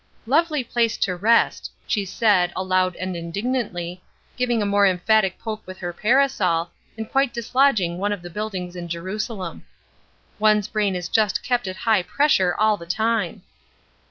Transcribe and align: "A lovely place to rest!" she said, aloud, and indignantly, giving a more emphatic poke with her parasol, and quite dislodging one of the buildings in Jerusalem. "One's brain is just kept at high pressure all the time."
"A 0.25 0.29
lovely 0.31 0.63
place 0.63 0.97
to 0.97 1.15
rest!" 1.15 1.71
she 1.85 2.05
said, 2.05 2.51
aloud, 2.55 2.95
and 2.95 3.15
indignantly, 3.15 4.01
giving 4.35 4.59
a 4.59 4.65
more 4.65 4.87
emphatic 4.87 5.37
poke 5.37 5.61
with 5.67 5.77
her 5.77 5.93
parasol, 5.93 6.71
and 6.97 7.07
quite 7.07 7.31
dislodging 7.31 7.99
one 7.99 8.11
of 8.11 8.23
the 8.23 8.31
buildings 8.31 8.75
in 8.75 8.87
Jerusalem. 8.87 9.63
"One's 10.39 10.67
brain 10.67 10.95
is 10.95 11.07
just 11.07 11.43
kept 11.43 11.67
at 11.67 11.75
high 11.75 12.01
pressure 12.01 12.55
all 12.57 12.77
the 12.77 12.87
time." 12.87 13.43